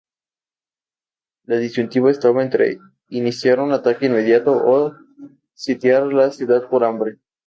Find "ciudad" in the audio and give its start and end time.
6.31-6.67